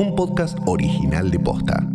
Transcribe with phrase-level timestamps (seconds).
[0.00, 1.86] un podcast original de Posta.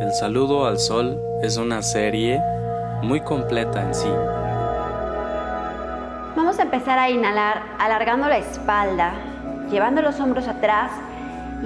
[0.00, 2.42] El saludo al sol es una serie
[3.04, 4.08] muy completa en sí.
[6.34, 9.12] Vamos a empezar a inhalar alargando la espalda,
[9.70, 10.90] llevando los hombros atrás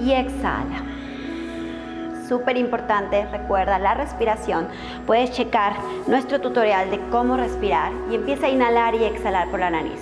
[0.05, 0.94] y exhala.
[2.29, 4.69] Súper importante, recuerda la respiración.
[5.07, 5.77] Puedes checar
[6.07, 10.01] nuestro tutorial de cómo respirar y empieza a inhalar y exhalar por la nariz.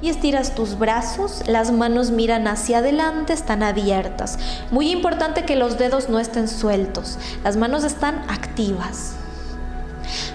[0.00, 4.38] Y estiras tus brazos, las manos miran hacia adelante, están abiertas.
[4.70, 9.16] Muy importante que los dedos no estén sueltos, las manos están activas.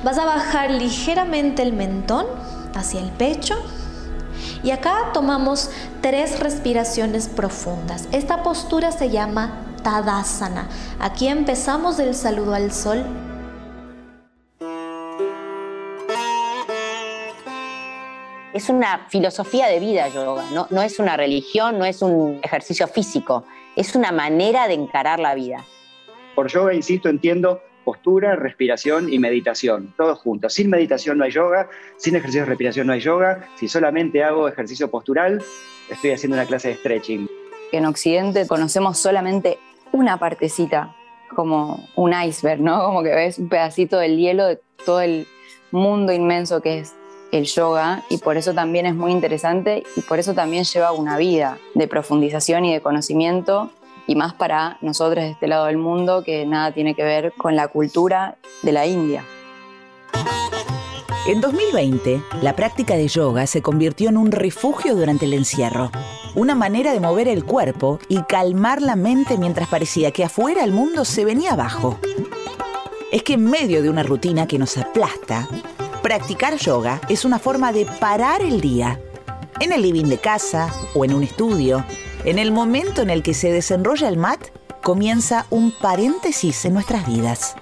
[0.03, 2.25] Vas a bajar ligeramente el mentón
[2.75, 3.55] hacia el pecho
[4.63, 5.69] y acá tomamos
[6.01, 8.07] tres respiraciones profundas.
[8.11, 10.69] Esta postura se llama Tadasana.
[10.99, 13.03] Aquí empezamos el saludo al sol.
[18.53, 22.87] Es una filosofía de vida yoga, no, no es una religión, no es un ejercicio
[22.87, 25.65] físico, es una manera de encarar la vida.
[26.35, 30.53] Por yoga, insisto, entiendo postura, respiración y meditación, todos juntos.
[30.53, 33.49] Sin meditación no hay yoga, sin ejercicio de respiración no hay yoga.
[33.55, 35.43] Si solamente hago ejercicio postural,
[35.89, 37.27] estoy haciendo una clase de stretching.
[37.71, 39.57] En Occidente conocemos solamente
[39.93, 40.93] una partecita,
[41.33, 42.83] como un iceberg, ¿no?
[42.83, 45.25] Como que ves un pedacito del hielo de todo el
[45.71, 46.93] mundo inmenso que es
[47.31, 51.17] el yoga y por eso también es muy interesante y por eso también lleva una
[51.17, 53.71] vida de profundización y de conocimiento
[54.05, 57.55] y más para nosotros de este lado del mundo que nada tiene que ver con
[57.55, 59.23] la cultura de la India.
[61.25, 65.89] En 2020, la práctica de yoga se convirtió en un refugio durante el encierro,
[66.35, 70.73] una manera de mover el cuerpo y calmar la mente mientras parecía que afuera el
[70.73, 71.97] mundo se venía abajo.
[73.09, 75.47] Es que en medio de una rutina que nos aplasta,
[76.01, 78.99] practicar yoga es una forma de parar el día,
[79.61, 81.85] en el living de casa o en un estudio,
[82.25, 84.41] en el momento en el que se desenrolla el mat,
[84.81, 87.55] comienza un paréntesis en nuestras vidas.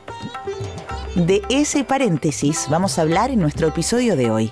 [1.16, 4.50] De ese paréntesis vamos a hablar en nuestro episodio de hoy.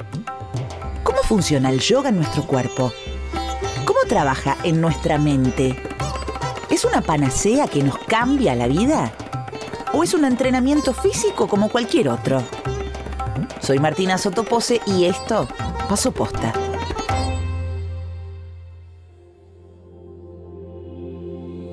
[1.03, 2.92] ¿Cómo funciona el yoga en nuestro cuerpo?
[3.86, 5.81] ¿Cómo trabaja en nuestra mente?
[6.70, 9.14] ¿Es una panacea que nos cambia la vida?
[9.94, 12.44] ¿O es un entrenamiento físico como cualquier otro?
[13.62, 15.47] Soy Martina Sotopose y esto,
[15.88, 16.52] Paso Posta.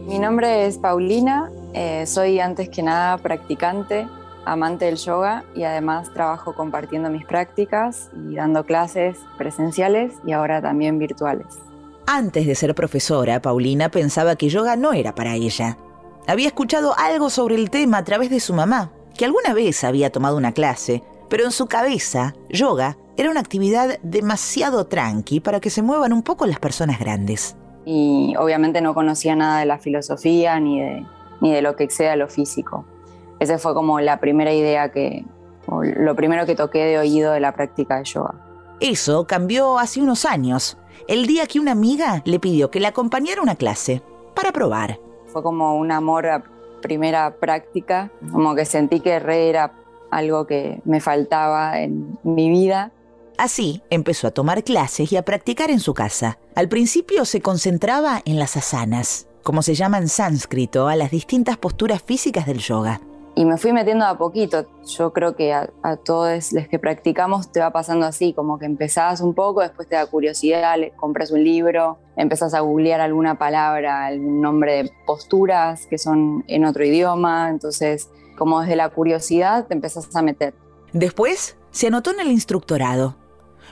[0.07, 4.07] Mi nombre es Paulina, eh, soy antes que nada practicante,
[4.47, 10.63] amante del yoga y además trabajo compartiendo mis prácticas y dando clases presenciales y ahora
[10.63, 11.47] también virtuales.
[12.07, 15.77] Antes de ser profesora, Paulina pensaba que yoga no era para ella.
[16.27, 20.11] Había escuchado algo sobre el tema a través de su mamá, que alguna vez había
[20.11, 25.71] tomado una clase, pero en su cabeza, yoga era una actividad demasiado tranqui para que
[25.71, 27.57] se muevan un poco las personas grandes
[27.87, 31.07] y obviamente no conocía nada de la filosofía ni de,
[31.41, 32.85] ni de lo que exceda lo físico.
[33.41, 35.25] Esa fue como la primera idea que,
[35.69, 38.35] lo primero que toqué de oído de la práctica de yoga.
[38.81, 43.41] Eso cambió hace unos años, el día que una amiga le pidió que la acompañara
[43.41, 44.03] a una clase,
[44.35, 45.01] para probar.
[45.27, 46.43] Fue como un amor a
[46.83, 49.73] primera práctica, como que sentí que re era
[50.11, 52.93] algo que me faltaba en mi vida
[53.39, 56.39] Así empezó a tomar clases y a practicar en su casa.
[56.55, 61.59] Al principio se concentraba en las asanas, como se llama en sánscrito a las distintas
[61.59, 63.01] posturas físicas del yoga.
[63.37, 64.67] Y me fui metiendo a poquito.
[64.87, 65.69] Yo creo que a,
[66.05, 69.95] todos los que practicamos te va pasando así, como que empezás un poco, después te
[69.95, 75.99] da curiosidad, compras un libro, empezás a googlear alguna palabra, algún nombre de posturas que
[75.99, 77.51] son en otro idioma.
[77.51, 80.55] Entonces, como desde la curiosidad te empezás a meter.
[80.93, 83.17] Después se anotó en el instructorado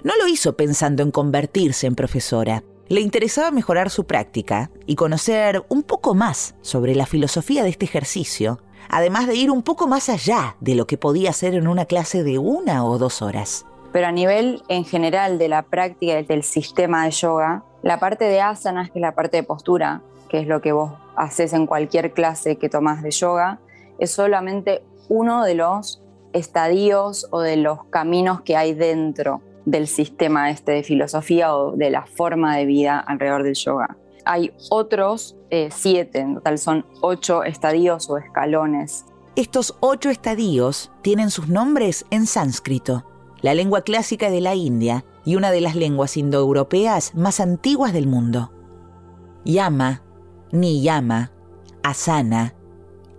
[0.02, 2.62] no lo hizo pensando en convertirse en profesora.
[2.88, 7.86] Le interesaba mejorar su práctica y conocer un poco más sobre la filosofía de este
[7.86, 11.84] ejercicio, además de ir un poco más allá de lo que podía hacer en una
[11.84, 13.66] clase de una o dos horas.
[13.92, 18.40] Pero a nivel en general de la práctica del sistema de yoga, la parte de
[18.40, 22.12] asanas, que es la parte de postura, que es lo que vos haces en cualquier
[22.12, 23.60] clase que tomas de yoga,
[23.98, 26.02] es solamente uno de los
[26.32, 31.90] estadios o de los caminos que hay dentro del sistema este de filosofía o de
[31.90, 33.96] la forma de vida alrededor del yoga.
[34.24, 39.04] Hay otros eh, siete, en total son ocho estadios o escalones.
[39.36, 43.04] Estos ocho estadios tienen sus nombres en sánscrito,
[43.42, 48.06] la lengua clásica de la India y una de las lenguas indoeuropeas más antiguas del
[48.06, 48.52] mundo.
[49.44, 50.02] Yama,
[50.52, 51.32] Niyama,
[51.82, 52.54] Asana,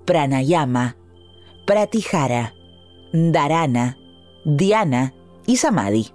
[0.06, 0.96] Pranayama,
[1.68, 2.54] Pratihara,
[3.12, 3.98] Dharana,
[4.46, 5.14] Dhyana
[5.46, 6.12] y Samadhi.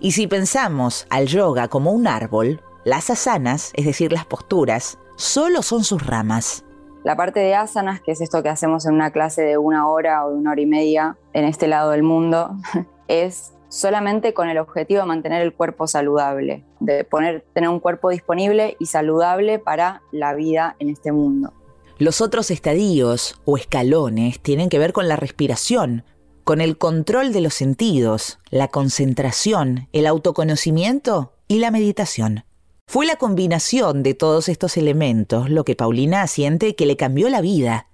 [0.00, 5.62] Y si pensamos al yoga como un árbol, las asanas, es decir, las posturas, solo
[5.62, 6.64] son sus ramas.
[7.04, 10.26] La parte de asanas, que es esto que hacemos en una clase de una hora
[10.26, 12.56] o de una hora y media en este lado del mundo,
[13.06, 18.10] es solamente con el objetivo de mantener el cuerpo saludable, de poner, tener un cuerpo
[18.10, 21.52] disponible y saludable para la vida en este mundo.
[21.98, 26.02] Los otros estadios o escalones tienen que ver con la respiración,
[26.42, 32.42] con el control de los sentidos, la concentración, el autoconocimiento y la meditación.
[32.90, 37.40] Fue la combinación de todos estos elementos lo que Paulina siente que le cambió la
[37.40, 37.86] vida.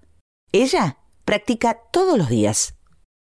[0.53, 0.97] Ella
[1.27, 2.79] practica todos los días.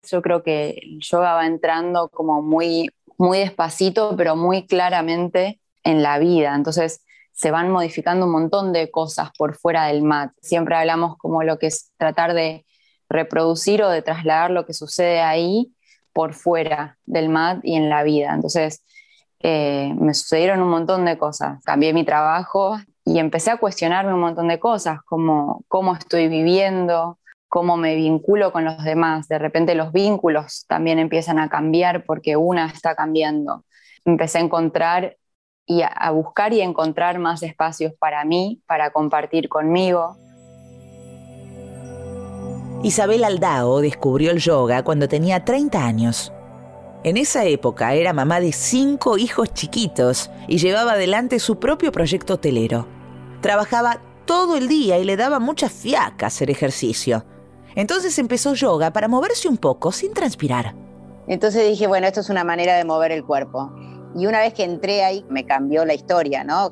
[0.06, 6.04] Yo creo que el yoga va entrando como muy, muy despacito, pero muy claramente en
[6.04, 6.54] la vida.
[6.56, 10.34] Entonces se van modificando un montón de cosas por fuera del mat.
[10.42, 12.66] Siempre hablamos como lo que es tratar de
[13.08, 15.74] reproducir o de trasladar lo que sucede ahí
[16.12, 18.34] por fuera del mat y en la vida.
[18.36, 18.84] Entonces,
[19.44, 21.64] eh, me sucedieron un montón de cosas.
[21.64, 27.18] Cambié mi trabajo y empecé a cuestionarme un montón de cosas, como cómo estoy viviendo,
[27.50, 29.28] cómo me vinculo con los demás.
[29.28, 33.66] De repente los vínculos también empiezan a cambiar porque una está cambiando.
[34.06, 35.18] Empecé a encontrar
[35.66, 40.18] y a buscar y encontrar más espacios para mí, para compartir conmigo.
[42.84, 46.34] Isabel Aldao descubrió el yoga cuando tenía 30 años.
[47.04, 52.36] En esa época era mamá de cinco hijos chiquitos y llevaba adelante su propio proyecto
[52.36, 52.88] hotelero.
[53.42, 57.26] Trabajaba todo el día y le daba mucha fiaca hacer ejercicio.
[57.76, 60.76] Entonces empezó yoga para moverse un poco sin transpirar.
[61.28, 63.74] Entonces dije, bueno, esto es una manera de mover el cuerpo.
[64.16, 66.72] Y una vez que entré ahí, me cambió la historia, ¿no?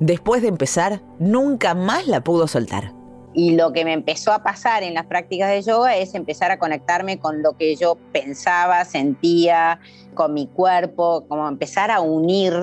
[0.00, 2.97] Después de empezar, nunca más la pudo soltar.
[3.34, 6.58] Y lo que me empezó a pasar en las prácticas de yoga es empezar a
[6.58, 9.80] conectarme con lo que yo pensaba, sentía,
[10.14, 12.54] con mi cuerpo, como empezar a unir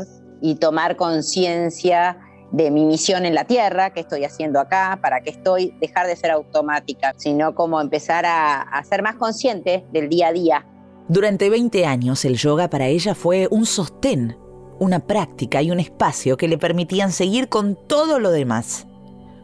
[0.42, 2.18] y tomar conciencia
[2.52, 6.16] de mi misión en la tierra, qué estoy haciendo acá, para qué estoy, dejar de
[6.16, 10.66] ser automática, sino como empezar a, a ser más consciente del día a día.
[11.08, 14.38] Durante 20 años el yoga para ella fue un sostén,
[14.80, 18.88] una práctica y un espacio que le permitían seguir con todo lo demás.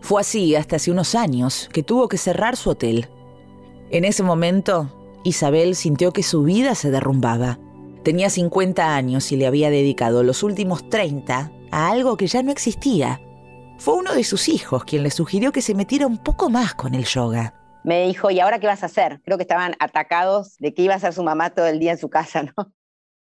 [0.02, 3.08] Fue así hasta hace unos años que tuvo que cerrar su hotel.
[3.92, 4.92] En ese momento,
[5.24, 7.60] Isabel sintió que su vida se derrumbaba.
[8.04, 12.52] Tenía 50 años y le había dedicado los últimos 30 a algo que ya no
[12.52, 13.22] existía.
[13.78, 16.96] Fue uno de sus hijos quien le sugirió que se metiera un poco más con
[16.96, 17.54] el yoga.
[17.84, 19.22] Me dijo, ¿y ahora qué vas a hacer?
[19.24, 21.98] Creo que estaban atacados de que iba a ser su mamá todo el día en
[21.98, 22.74] su casa, ¿no?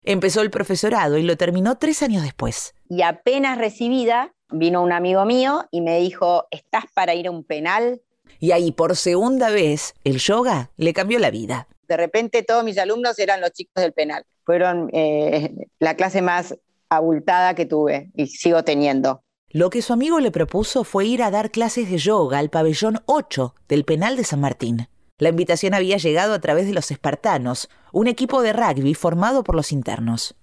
[0.03, 2.75] Empezó el profesorado y lo terminó tres años después.
[2.87, 7.43] Y apenas recibida, vino un amigo mío y me dijo, ¿estás para ir a un
[7.43, 8.01] penal?
[8.39, 11.67] Y ahí por segunda vez el yoga le cambió la vida.
[11.87, 14.25] De repente todos mis alumnos eran los chicos del penal.
[14.43, 16.55] Fueron eh, la clase más
[16.89, 19.23] abultada que tuve y sigo teniendo.
[19.49, 23.01] Lo que su amigo le propuso fue ir a dar clases de yoga al pabellón
[23.05, 24.89] 8 del penal de San Martín.
[25.17, 29.55] La invitación había llegado a través de los espartanos, un equipo de rugby formado por
[29.55, 30.35] los internos.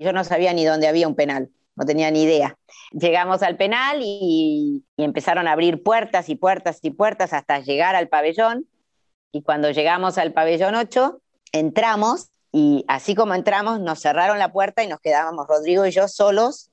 [0.00, 2.58] Yo no sabía ni dónde había un penal no tenía ni idea.
[2.92, 8.08] Llegamos al penal y, empezaron a abrir puertas y puertas y puertas hasta llegar al
[8.08, 8.66] pabellón.
[9.30, 11.20] Y cuando llegamos al pabellón 8,
[11.52, 16.08] entramos y así como entramos, nos cerraron la puerta y nos quedábamos Rodrigo y yo
[16.08, 16.70] solos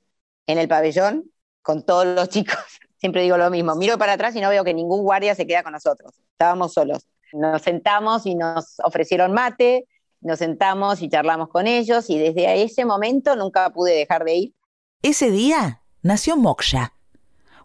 [0.48, 1.30] en el pabellón
[1.62, 2.58] con todos los chicos.
[2.98, 5.62] Siempre digo lo mismo, miro para atrás y no veo que ningún guardia se queda
[5.62, 6.14] con nosotros.
[6.32, 7.06] Estábamos solos.
[7.34, 9.86] Nos sentamos y nos ofrecieron mate,
[10.22, 14.54] nos sentamos y charlamos con ellos y desde ese momento nunca pude dejar de ir
[15.04, 16.94] ese día nació Moksha,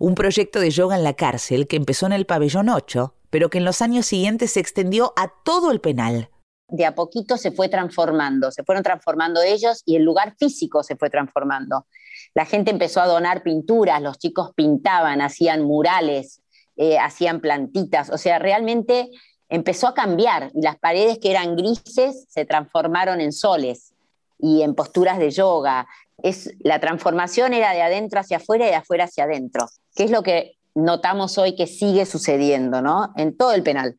[0.00, 3.58] un proyecto de yoga en la cárcel que empezó en el pabellón 8, pero que
[3.58, 6.30] en los años siguientes se extendió a todo el penal.
[6.66, 10.96] De a poquito se fue transformando, se fueron transformando ellos y el lugar físico se
[10.96, 11.86] fue transformando.
[12.34, 16.42] La gente empezó a donar pinturas, los chicos pintaban, hacían murales,
[16.76, 19.10] eh, hacían plantitas, o sea, realmente
[19.48, 23.94] empezó a cambiar y las paredes que eran grises se transformaron en soles
[24.40, 25.86] y en posturas de yoga
[26.22, 30.10] es, la transformación era de adentro hacia afuera y de afuera hacia adentro, que es
[30.10, 33.12] lo que notamos hoy que sigue sucediendo ¿no?
[33.16, 33.96] en todo el penal.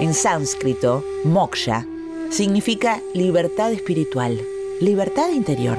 [0.00, 1.86] En sánscrito, moksha
[2.30, 4.40] significa libertad espiritual,
[4.80, 5.78] libertad interior.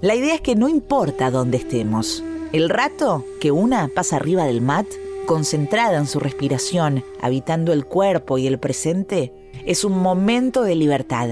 [0.00, 4.62] La idea es que no importa dónde estemos, el rato que una pasa arriba del
[4.62, 4.86] mat,
[5.26, 9.32] concentrada en su respiración, habitando el cuerpo y el presente,
[9.70, 11.28] es un momento de libertad.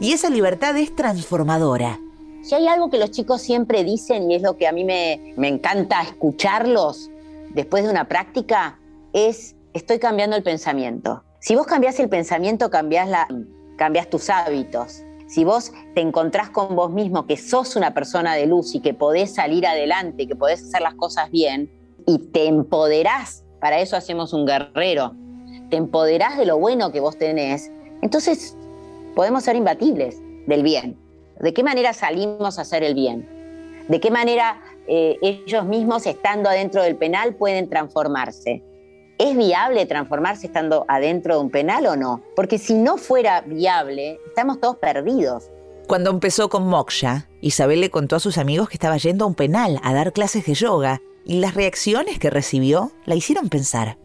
[0.00, 2.00] Y esa libertad es transformadora.
[2.42, 5.34] Si hay algo que los chicos siempre dicen, y es lo que a mí me,
[5.36, 7.12] me encanta escucharlos
[7.54, 8.80] después de una práctica,
[9.12, 11.22] es estoy cambiando el pensamiento.
[11.38, 13.28] Si vos cambiás el pensamiento, cambiás la,
[13.76, 15.04] cambias tus hábitos.
[15.28, 18.94] Si vos te encontrás con vos mismo que sos una persona de luz y que
[18.94, 21.70] podés salir adelante, que podés hacer las cosas bien
[22.04, 25.14] y te empoderás, para eso hacemos un guerrero,
[25.70, 27.70] te empoderás de lo bueno que vos tenés,
[28.02, 28.56] entonces
[29.14, 30.98] podemos ser imbatibles del bien.
[31.40, 33.28] ¿De qué manera salimos a hacer el bien?
[33.88, 38.62] ¿De qué manera eh, ellos mismos, estando adentro del penal, pueden transformarse?
[39.18, 42.22] ¿Es viable transformarse estando adentro de un penal o no?
[42.34, 45.50] Porque si no fuera viable, estamos todos perdidos.
[45.86, 49.34] Cuando empezó con Moksha, Isabel le contó a sus amigos que estaba yendo a un
[49.34, 53.96] penal a dar clases de yoga y las reacciones que recibió la hicieron pensar.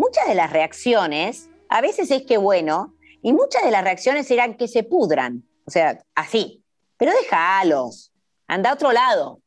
[0.00, 4.56] Muchas de las reacciones, a veces es que bueno, y muchas de las reacciones eran
[4.56, 6.64] que se pudran, o sea, así.
[6.96, 8.10] Pero déjalos,
[8.46, 9.42] anda a otro lado.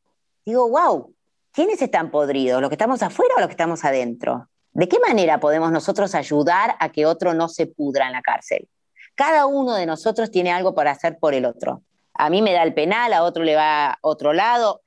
[0.46, 1.12] Digo, wow,
[1.50, 2.60] ¿quiénes están podridos?
[2.60, 4.48] ¿Los que estamos afuera o los que estamos adentro?
[4.70, 8.68] ¿De qué manera podemos nosotros ayudar a que otro no se pudra en la cárcel?
[9.16, 11.82] Cada uno de nosotros tiene algo para hacer por el otro.
[12.12, 14.82] A mí me da el penal, a otro le va a otro lado.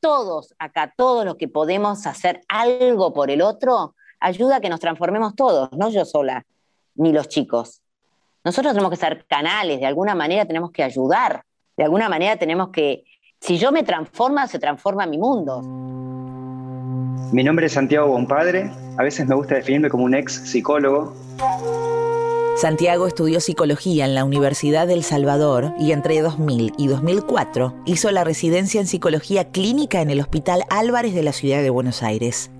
[0.00, 4.80] Todos, acá, todos los que podemos hacer algo por el otro, ayuda a que nos
[4.80, 6.44] transformemos todos, no yo sola,
[6.94, 7.80] ni los chicos.
[8.44, 11.42] Nosotros tenemos que ser canales, de alguna manera tenemos que ayudar,
[11.76, 13.04] de alguna manera tenemos que,
[13.40, 15.60] si yo me transforma, se transforma mi mundo.
[17.32, 21.14] Mi nombre es Santiago Bonpadre, a veces me gusta definirme como un ex psicólogo.
[22.56, 28.24] Santiago estudió psicología en la Universidad del Salvador y entre 2000 y 2004 hizo la
[28.24, 32.50] residencia en psicología clínica en el Hospital Álvarez de la ciudad de Buenos Aires.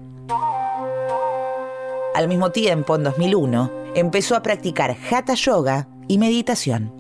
[2.18, 6.90] Al mismo tiempo, en 2001, empezó a practicar hatha yoga y meditación.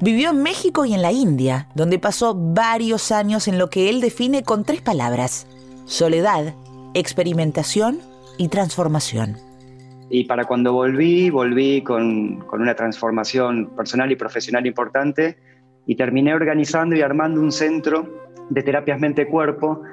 [0.00, 4.00] Vivió en México y en la India, donde pasó varios años en lo que él
[4.00, 5.46] define con tres palabras,
[5.84, 6.56] soledad,
[6.94, 8.00] experimentación
[8.36, 9.36] y transformación.
[10.10, 15.38] Y para cuando volví, volví con, con una transformación personal y profesional importante
[15.86, 18.08] y terminé organizando y armando un centro
[18.50, 19.84] de terapias mente-cuerpo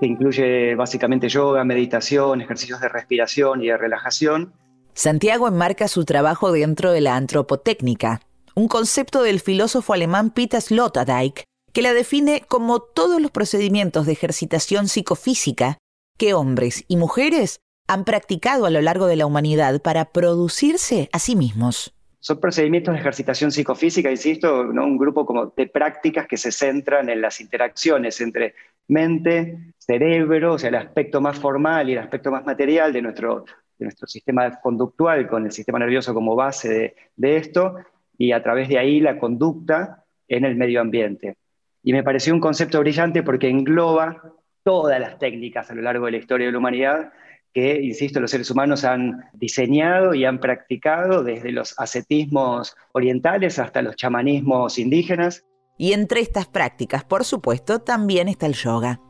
[0.00, 4.52] que incluye básicamente yoga, meditación, ejercicios de respiración y de relajación.
[4.94, 8.22] Santiago enmarca su trabajo dentro de la antropotécnica,
[8.54, 14.12] un concepto del filósofo alemán Peter Sloterdijk, que la define como todos los procedimientos de
[14.12, 15.78] ejercitación psicofísica
[16.18, 21.18] que hombres y mujeres han practicado a lo largo de la humanidad para producirse a
[21.18, 21.94] sí mismos.
[22.20, 24.84] Son procedimientos de ejercitación psicofísica, insisto, ¿no?
[24.84, 28.54] un grupo como de prácticas que se centran en las interacciones entre
[28.90, 33.44] mente, cerebro, o sea, el aspecto más formal y el aspecto más material de nuestro,
[33.78, 37.76] de nuestro sistema conductual con el sistema nervioso como base de, de esto,
[38.18, 41.36] y a través de ahí la conducta en el medio ambiente.
[41.82, 44.22] Y me pareció un concepto brillante porque engloba
[44.62, 47.12] todas las técnicas a lo largo de la historia de la humanidad
[47.52, 53.82] que, insisto, los seres humanos han diseñado y han practicado desde los ascetismos orientales hasta
[53.82, 55.44] los chamanismos indígenas.
[55.80, 59.00] Y entre estas prácticas, por supuesto, también está el yoga.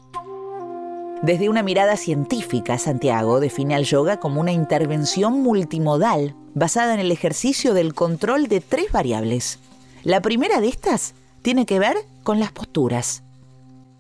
[1.20, 7.10] Desde una mirada científica, Santiago define al yoga como una intervención multimodal basada en el
[7.10, 9.58] ejercicio del control de tres variables.
[10.04, 13.24] La primera de estas tiene que ver con las posturas.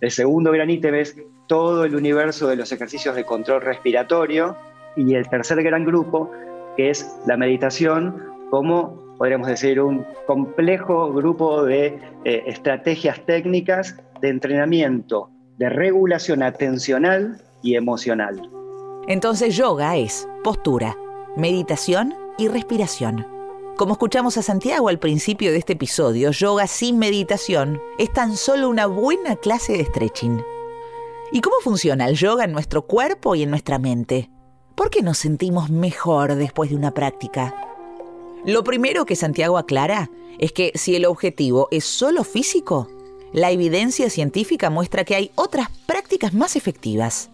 [0.00, 1.16] El segundo gran ítem es
[1.48, 4.56] todo el universo de los ejercicios de control respiratorio
[4.94, 6.30] y el tercer gran grupo,
[6.76, 14.30] que es la meditación como, podríamos decir, un complejo grupo de eh, estrategias técnicas de
[14.30, 18.40] entrenamiento, de regulación atencional y emocional.
[19.08, 20.96] Entonces yoga es postura,
[21.36, 23.26] meditación y respiración.
[23.76, 28.70] Como escuchamos a Santiago al principio de este episodio, yoga sin meditación es tan solo
[28.70, 30.42] una buena clase de stretching.
[31.30, 34.30] ¿Y cómo funciona el yoga en nuestro cuerpo y en nuestra mente?
[34.74, 37.69] ¿Por qué nos sentimos mejor después de una práctica?
[38.46, 42.88] Lo primero que Santiago aclara es que si el objetivo es solo físico,
[43.34, 47.30] la evidencia científica muestra que hay otras prácticas más efectivas.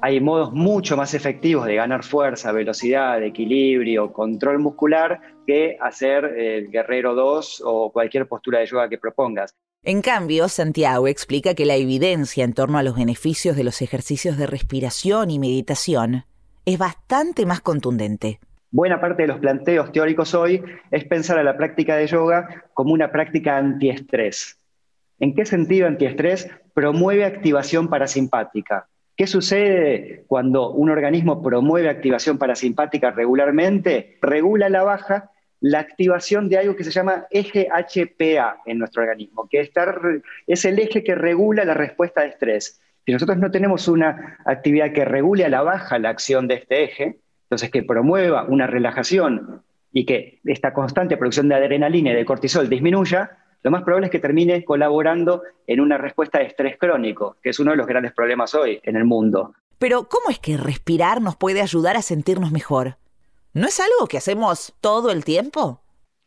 [0.00, 6.70] Hay modos mucho más efectivos de ganar fuerza, velocidad, equilibrio, control muscular que hacer el
[6.70, 9.54] Guerrero 2 o cualquier postura de yoga que propongas.
[9.82, 14.38] En cambio, Santiago explica que la evidencia en torno a los beneficios de los ejercicios
[14.38, 16.24] de respiración y meditación
[16.64, 18.40] es bastante más contundente.
[18.70, 22.92] Buena parte de los planteos teóricos hoy es pensar a la práctica de yoga como
[22.92, 24.58] una práctica antiestrés.
[25.18, 26.50] ¿En qué sentido antiestrés?
[26.74, 28.88] Promueve activación parasimpática.
[29.16, 34.18] ¿Qué sucede cuando un organismo promueve activación parasimpática regularmente?
[34.20, 35.30] Regula la baja
[35.60, 39.70] la activación de algo que se llama eje HPA en nuestro organismo, que
[40.46, 42.80] es el eje que regula la respuesta de estrés.
[43.06, 46.84] Si nosotros no tenemos una actividad que regule a la baja la acción de este
[46.84, 49.62] eje, entonces que promueva una relajación
[49.92, 54.10] y que esta constante producción de adrenalina y de cortisol disminuya, lo más probable es
[54.10, 58.12] que termine colaborando en una respuesta de estrés crónico, que es uno de los grandes
[58.12, 59.54] problemas hoy en el mundo.
[59.78, 62.96] Pero ¿cómo es que respirar nos puede ayudar a sentirnos mejor?
[63.54, 65.82] ¿No es algo que hacemos todo el tiempo?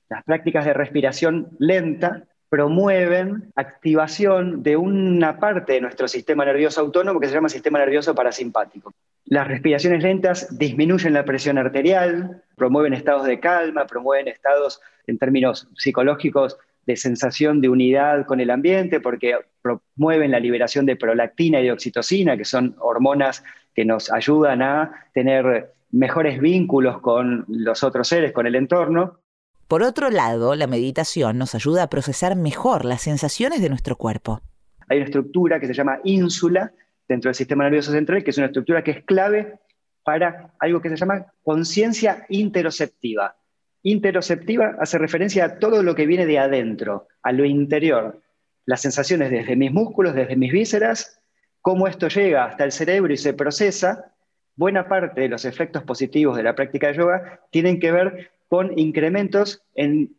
[0.09, 7.19] Las prácticas de respiración lenta promueven activación de una parte de nuestro sistema nervioso autónomo
[7.19, 8.91] que se llama sistema nervioso parasimpático.
[9.29, 15.67] Las respiraciones lentas disminuyen la presión arterial, promueven estados de calma, promueven estados en términos
[15.75, 16.57] psicológicos
[16.87, 21.71] de sensación de unidad con el ambiente, porque promueven la liberación de prolactina y de
[21.71, 23.43] oxitocina, que son hormonas
[23.75, 29.19] que nos ayudan a tener mejores vínculos con los otros seres, con el entorno.
[29.67, 34.41] Por otro lado, la meditación nos ayuda a procesar mejor las sensaciones de nuestro cuerpo.
[34.87, 36.73] Hay una estructura que se llama ínsula
[37.09, 39.55] dentro del sistema nervioso central, que es una estructura que es clave
[40.03, 43.35] para algo que se llama conciencia interoceptiva.
[43.83, 48.21] Interoceptiva hace referencia a todo lo que viene de adentro, a lo interior,
[48.65, 51.19] las sensaciones desde mis músculos, desde mis vísceras,
[51.61, 54.13] cómo esto llega hasta el cerebro y se procesa.
[54.55, 58.77] Buena parte de los efectos positivos de la práctica de yoga tienen que ver con
[58.77, 60.15] incrementos en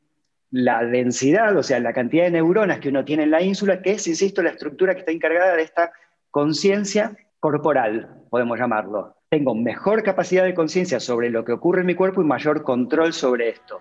[0.50, 3.92] la densidad, o sea, la cantidad de neuronas que uno tiene en la ínsula, que
[3.92, 5.92] es, insisto, la estructura que está encargada de esta
[6.30, 9.16] conciencia corporal, podemos llamarlo.
[9.30, 13.12] Tengo mejor capacidad de conciencia sobre lo que ocurre en mi cuerpo y mayor control
[13.12, 13.80] sobre esto.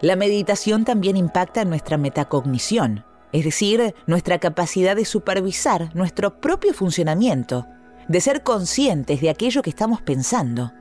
[0.00, 7.66] La meditación también impacta nuestra metacognición, es decir, nuestra capacidad de supervisar nuestro propio funcionamiento,
[8.08, 10.72] de ser conscientes de aquello que estamos pensando.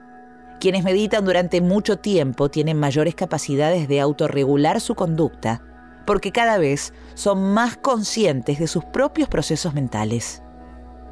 [0.60, 5.64] Quienes meditan durante mucho tiempo tienen mayores capacidades de autorregular su conducta,
[6.06, 10.42] porque cada vez son más conscientes de sus propios procesos mentales.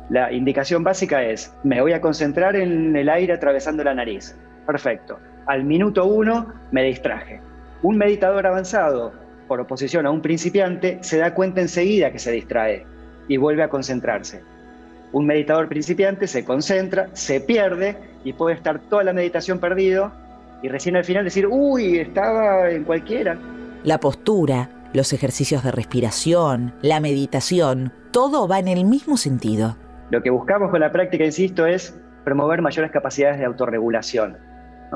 [0.10, 4.36] La indicación básica es, me voy a concentrar en el aire atravesando la nariz.
[4.66, 5.20] Perfecto.
[5.46, 7.42] Al minuto uno me distraje.
[7.84, 9.14] Un meditador avanzado,
[9.48, 12.86] por oposición a un principiante, se da cuenta enseguida que se distrae
[13.28, 14.42] y vuelve a concentrarse.
[15.12, 20.12] Un meditador principiante se concentra, se pierde y puede estar toda la meditación perdido
[20.62, 23.38] y recién al final decir, uy, estaba en cualquiera.
[23.84, 29.78] La postura, los ejercicios de respiración, la meditación, todo va en el mismo sentido.
[30.10, 34.38] Lo que buscamos con la práctica, insisto, es promover mayores capacidades de autorregulación.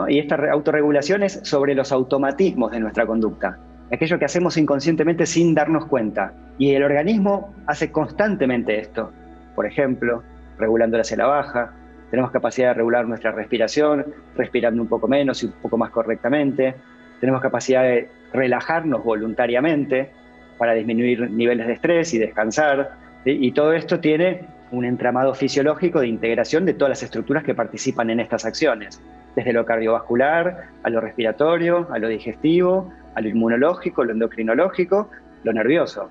[0.08, 3.58] Y esta autorregulación es sobre los automatismos de nuestra conducta,
[3.92, 6.34] aquello que hacemos inconscientemente sin darnos cuenta.
[6.58, 9.12] Y el organismo hace constantemente esto.
[9.54, 10.24] Por ejemplo,
[10.58, 11.74] regulándola hacia la baja,
[12.10, 16.76] tenemos capacidad de regular nuestra respiración, respirando un poco menos y un poco más correctamente.
[17.20, 20.12] Tenemos capacidad de relajarnos voluntariamente
[20.58, 22.92] para disminuir niveles de estrés y descansar.
[23.26, 28.10] Y todo esto tiene un entramado fisiológico de integración de todas las estructuras que participan
[28.10, 29.02] en estas acciones,
[29.36, 35.10] desde lo cardiovascular, a lo respiratorio, a lo digestivo, a lo inmunológico, lo endocrinológico,
[35.44, 36.10] lo nervioso.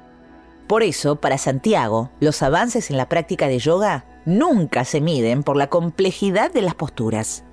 [0.67, 5.57] Por eso, para Santiago, los avances en la práctica de yoga nunca se miden por
[5.57, 7.45] la complejidad de las posturas.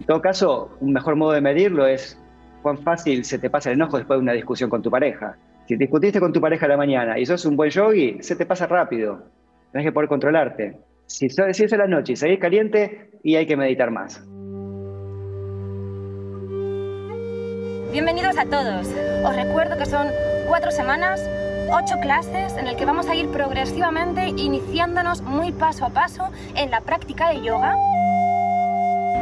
[0.00, 2.18] En todo caso, un mejor modo de medirlo es
[2.62, 5.36] cuán fácil se te pasa el enojo después de una discusión con tu pareja.
[5.66, 8.46] Si discutiste con tu pareja a la mañana y sos un buen yogi, se te
[8.46, 9.22] pasa rápido.
[9.72, 10.76] Tienes que poder controlarte.
[11.06, 14.22] Si, si es la noche y seguís caliente, y hay que meditar más.
[17.92, 18.86] Bienvenidos a todos.
[19.24, 20.06] Os recuerdo que son
[20.46, 21.20] cuatro semanas
[21.70, 26.70] ocho clases en el que vamos a ir progresivamente iniciándonos muy paso a paso en
[26.70, 27.76] la práctica de yoga.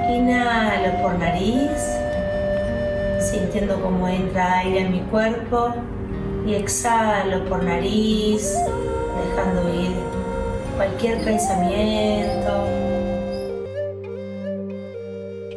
[0.09, 1.99] Inhalo por nariz,
[3.19, 5.75] sintiendo cómo entra aire en mi cuerpo
[6.47, 8.57] y exhalo por nariz,
[9.25, 10.06] dejando ir
[10.77, 12.67] cualquier pensamiento,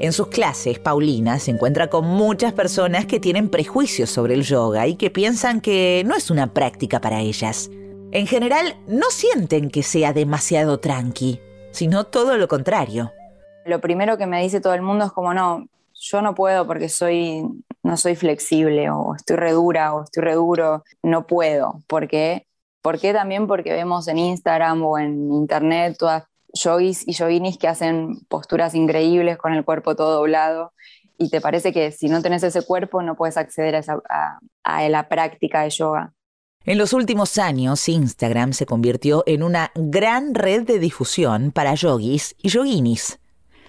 [0.01, 4.87] en sus clases, Paulina se encuentra con muchas personas que tienen prejuicios sobre el yoga
[4.87, 7.69] y que piensan que no es una práctica para ellas.
[8.11, 13.11] En general, no sienten que sea demasiado tranqui, sino todo lo contrario.
[13.65, 16.87] Lo primero que me dice todo el mundo es como, no, yo no puedo porque
[16.87, 17.43] soy,
[17.83, 21.83] no soy flexible, o estoy redura, o estoy reduro, no puedo.
[21.87, 22.45] ¿Por qué?
[22.81, 23.47] ¿Por qué también?
[23.47, 29.37] Porque vemos en Instagram o en internet todas yogis y yoginis que hacen posturas increíbles
[29.37, 30.73] con el cuerpo todo doblado
[31.17, 35.09] y te parece que si no tenés ese cuerpo no puedes acceder a, a la
[35.09, 36.13] práctica de yoga.
[36.65, 42.35] En los últimos años, Instagram se convirtió en una gran red de difusión para yogis
[42.41, 43.19] y yoginis.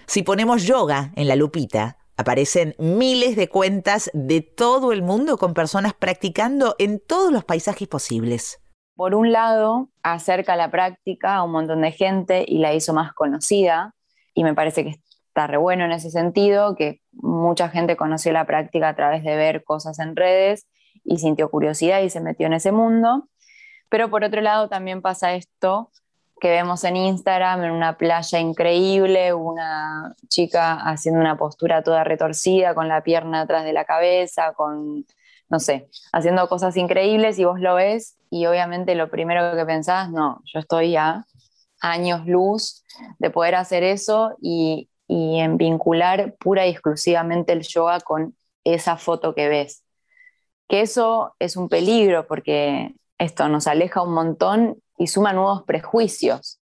[0.06, 5.54] Si ponemos yoga en la lupita, aparecen miles de cuentas de todo el mundo con
[5.54, 8.60] personas practicando en todos los paisajes posibles
[9.00, 13.14] por un lado, acerca la práctica a un montón de gente y la hizo más
[13.14, 13.94] conocida,
[14.34, 14.90] y me parece que
[15.28, 19.36] está re bueno en ese sentido, que mucha gente conoció la práctica a través de
[19.36, 20.66] ver cosas en redes
[21.02, 23.26] y sintió curiosidad y se metió en ese mundo.
[23.88, 25.90] Pero por otro lado también pasa esto
[26.38, 32.74] que vemos en Instagram, en una playa increíble, una chica haciendo una postura toda retorcida,
[32.74, 35.06] con la pierna atrás de la cabeza, con,
[35.50, 40.10] no sé, haciendo cosas increíbles y vos lo ves y obviamente lo primero que pensás,
[40.10, 41.26] no, yo estoy a
[41.80, 42.84] años luz
[43.18, 48.96] de poder hacer eso y, y en vincular pura y exclusivamente el yoga con esa
[48.96, 49.82] foto que ves.
[50.68, 56.60] Que eso es un peligro porque esto nos aleja un montón y suma nuevos prejuicios.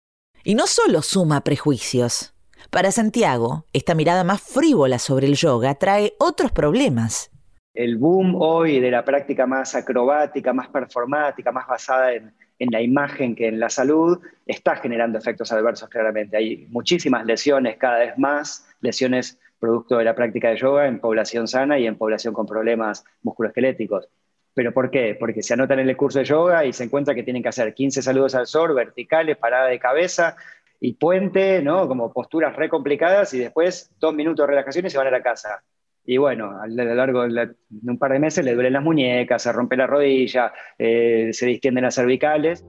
[0.43, 2.33] Y no solo suma prejuicios.
[2.69, 7.29] Para Santiago, esta mirada más frívola sobre el yoga trae otros problemas.
[7.73, 13.35] El boom hoy de la práctica más acrobática, más performática, más basada en, la imagen
[13.35, 16.37] que en la salud, está generando efectos adversos claramente.
[16.37, 21.47] Hay muchísimas lesiones cada vez más, lesiones producto de la práctica de yoga en población
[21.47, 24.07] sana y en población con problemas musculoesqueléticos.
[24.53, 25.17] ¿Pero por qué?
[25.19, 27.73] Porque se anotan en el curso de yoga y se encuentra que tienen que hacer
[27.73, 30.35] 15 saludos al sol, verticales, parada de cabeza
[30.79, 31.87] y puente, ¿no?
[31.87, 35.23] Como posturas re complicadas y después dos minutos de relajación y se van a la
[35.23, 35.63] casa.
[36.05, 39.51] Y bueno, a lo largo de un par de meses le duelen las muñecas, se
[39.53, 42.65] rompe la rodilla, eh, se distienden las cervicales.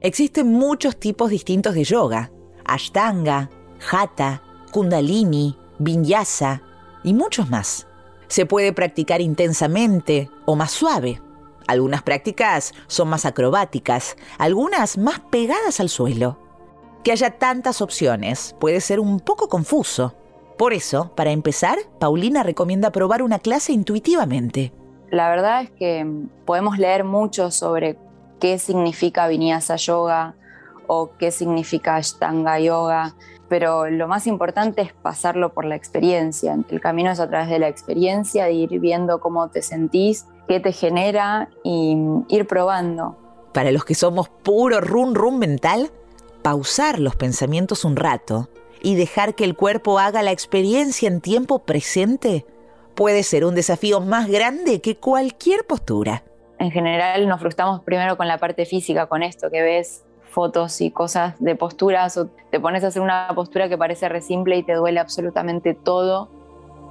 [0.00, 2.30] Existen muchos tipos distintos de yoga.
[2.64, 3.50] Ashtanga,
[3.90, 6.62] Hatha, Kundalini, Vinyasa
[7.04, 7.86] y muchos más.
[8.28, 11.20] Se puede practicar intensamente o más suave.
[11.66, 16.38] Algunas prácticas son más acrobáticas, algunas más pegadas al suelo.
[17.04, 20.14] Que haya tantas opciones puede ser un poco confuso.
[20.58, 24.72] Por eso, para empezar, Paulina recomienda probar una clase intuitivamente.
[25.10, 26.06] La verdad es que
[26.46, 27.98] podemos leer mucho sobre
[28.40, 30.34] qué significa Vinyasa Yoga
[30.86, 33.14] o qué significa Ashtanga Yoga,
[33.48, 36.56] pero lo más importante es pasarlo por la experiencia.
[36.70, 40.58] El camino es a través de la experiencia, de ir viendo cómo te sentís, qué
[40.58, 41.96] te genera y
[42.28, 43.16] ir probando.
[43.52, 45.90] Para los que somos puro rum rum mental,
[46.42, 48.48] pausar los pensamientos un rato
[48.86, 52.46] y dejar que el cuerpo haga la experiencia en tiempo presente
[52.94, 56.22] puede ser un desafío más grande que cualquier postura.
[56.60, 60.92] En general nos frustramos primero con la parte física, con esto que ves fotos y
[60.92, 64.62] cosas de posturas o te pones a hacer una postura que parece re simple y
[64.62, 66.30] te duele absolutamente todo.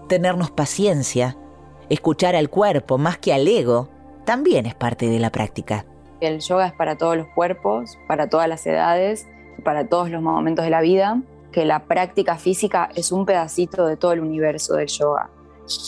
[0.10, 1.38] Tenernos paciencia,
[1.88, 3.88] escuchar al cuerpo más que al ego,
[4.26, 5.86] también es parte de la práctica.
[6.20, 9.30] El yoga es para todos los cuerpos, para todas las edades,
[9.64, 11.22] para todos los momentos de la vida
[11.56, 15.30] que la práctica física es un pedacito de todo el universo del yoga.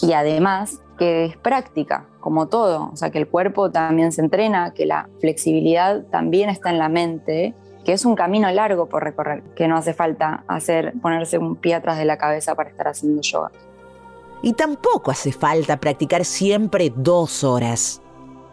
[0.01, 4.73] Y además que es práctica, como todo, o sea, que el cuerpo también se entrena,
[4.73, 7.53] que la flexibilidad también está en la mente,
[7.83, 11.75] que es un camino largo por recorrer, que no hace falta hacer ponerse un pie
[11.75, 13.51] atrás de la cabeza para estar haciendo yoga.
[14.41, 18.01] Y tampoco hace falta practicar siempre dos horas.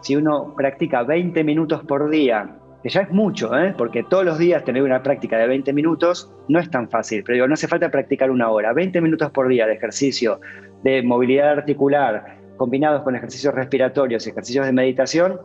[0.01, 3.73] Si uno practica 20 minutos por día que ya es mucho, ¿eh?
[3.75, 7.47] porque todos los días tener una práctica de 20 minutos no es tan fácil, pero
[7.47, 10.39] no hace falta practicar una hora, 20 minutos por día de ejercicio,
[10.83, 15.39] de movilidad articular, combinados con ejercicios respiratorios y ejercicios de meditación,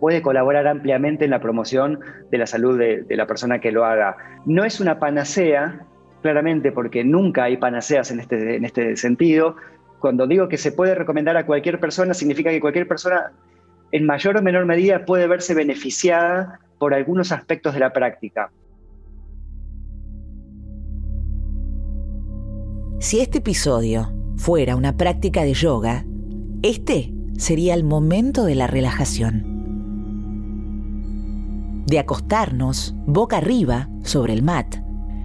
[0.00, 3.84] puede colaborar ampliamente en la promoción de la salud de, de la persona que lo
[3.84, 4.16] haga.
[4.46, 5.84] No es una panacea,
[6.22, 9.56] claramente, porque nunca hay panaceas en este, en este sentido.
[9.98, 13.30] Cuando digo que se puede recomendar a cualquier persona, significa que cualquier persona
[13.92, 18.50] en mayor o menor medida puede verse beneficiada por algunos aspectos de la práctica.
[22.98, 26.04] Si este episodio fuera una práctica de yoga,
[26.62, 29.52] este sería el momento de la relajación.
[31.86, 34.76] De acostarnos boca arriba sobre el mat,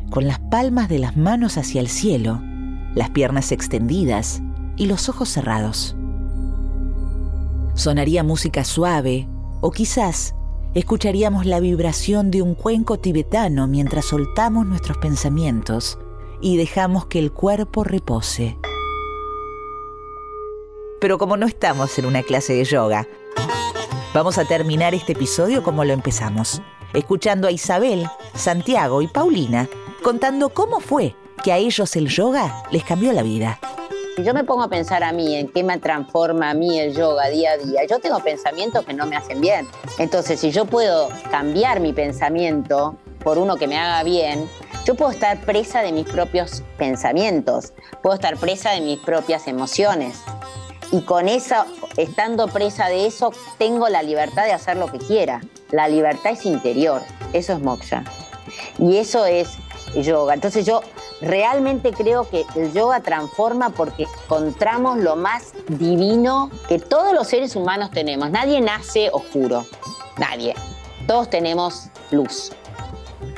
[0.10, 2.42] con las palmas de las manos hacia el cielo,
[2.96, 4.42] las piernas extendidas
[4.76, 5.97] y los ojos cerrados.
[7.78, 9.28] Sonaría música suave
[9.62, 10.34] o quizás
[10.74, 16.00] escucharíamos la vibración de un cuenco tibetano mientras soltamos nuestros pensamientos
[16.42, 18.58] y dejamos que el cuerpo repose.
[21.00, 23.08] Pero como no estamos en una clase de yoga,
[24.12, 26.63] vamos a terminar este episodio como lo empezamos,
[26.96, 29.70] escuchando a Isabel, Santiago y Paulina
[30.02, 33.60] contando cómo fue que a ellos el yoga les cambió la vida.
[34.18, 36.96] Si yo me pongo a pensar a mí en qué me transforma a mí el
[36.96, 39.68] yoga día a día, yo tengo pensamientos que no me hacen bien.
[40.00, 44.50] Entonces, si yo puedo cambiar mi pensamiento por uno que me haga bien,
[44.86, 50.20] yo puedo estar presa de mis propios pensamientos, puedo estar presa de mis propias emociones.
[50.92, 51.54] Y con eso,
[51.96, 55.42] estando presa de eso, tengo la libertad de hacer lo que quiera.
[55.70, 57.04] La libertad es interior,
[57.34, 58.04] eso es moksha.
[58.80, 59.60] Y eso es
[59.96, 60.34] yoga.
[60.34, 60.82] Entonces yo
[61.22, 67.56] realmente creo que el yoga transforma porque encontramos lo más divino que todos los seres
[67.56, 68.30] humanos tenemos.
[68.30, 69.66] Nadie nace oscuro,
[70.18, 70.54] nadie.
[71.08, 72.52] Todos tenemos luz.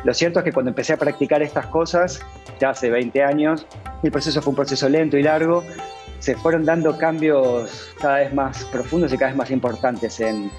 [0.04, 2.20] Lo cierto es que cuando empecé a practicar estas cosas,
[2.60, 3.65] ya hace 20 años,
[4.04, 5.63] el proceso fue un proceso lento y largo,
[6.20, 10.52] se fueron dando cambios cada vez más profundos y cada vez más importantes en,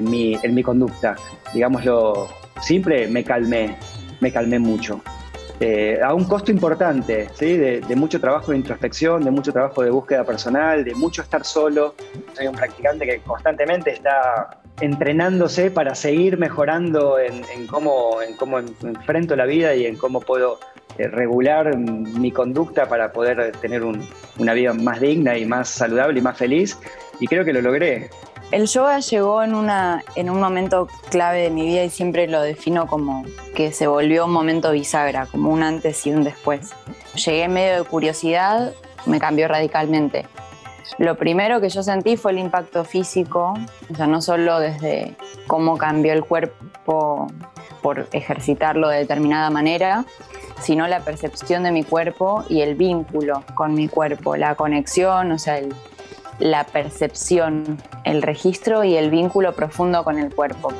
[0.00, 1.16] mi, en mi conducta.
[1.52, 2.28] Digámoslo
[2.62, 3.76] simple, me calmé,
[4.20, 5.00] me calmé mucho.
[5.60, 7.56] Eh, a un costo importante, ¿sí?
[7.56, 11.94] De, mucho trabajo de introspección, de mucho trabajo de búsqueda personal, de mucho estar solo.
[12.34, 19.34] Soy un practicante que constantemente está entrenándose para seguir mejorando en, cómo, en cómo enfrento
[19.34, 20.60] la vida y en cómo puedo
[20.96, 26.22] eh, regular mi conducta para poder tener una vida más digna y más saludable y
[26.22, 26.78] más feliz.
[27.18, 28.10] Y creo que lo logré.
[28.50, 32.40] El yoga llegó en, una, en un momento clave de mi vida y siempre lo
[32.40, 36.70] defino como que se volvió un momento bisagra, como un antes y un después.
[37.14, 38.72] Llegué en medio de curiosidad,
[39.04, 40.26] me cambió radicalmente.
[40.96, 43.54] Lo primero que yo sentí fue el impacto físico,
[43.92, 45.14] o sea, no solo desde
[45.46, 47.26] cómo cambió el cuerpo
[47.82, 50.06] por ejercitarlo de determinada manera,
[50.60, 55.38] sino la percepción de mi cuerpo y el vínculo con mi cuerpo, la conexión, o
[55.38, 55.60] sea,
[56.38, 60.72] la percepción, el registro y el vínculo profundo con el cuerpo.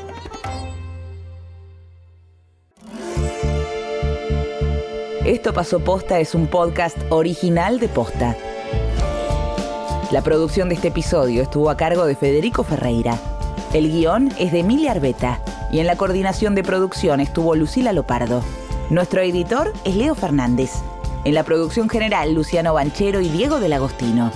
[5.24, 8.34] Esto pasó posta es un podcast original de posta.
[10.10, 13.18] La producción de este episodio estuvo a cargo de Federico Ferreira.
[13.74, 18.42] El guion es de Emilia Arbeta y en la coordinación de producción estuvo Lucila Lopardo.
[18.88, 20.70] Nuestro editor es Leo Fernández.
[21.24, 24.32] En la producción general, Luciano Banchero y Diego del Agostino.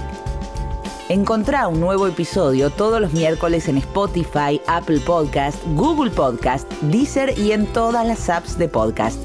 [1.12, 7.53] Encontrá un nuevo episodio todos los miércoles en Spotify, Apple Podcast, Google Podcast, Deezer y
[7.53, 9.18] en todas las apps de podcast.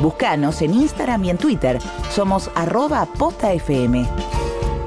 [0.00, 1.80] Búscanos en Instagram y en Twitter.
[2.12, 4.06] Somos arroba postafm.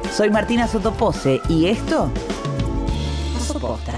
[0.10, 2.10] Soy Martina Sotopose y esto...
[3.60, 3.95] Posta.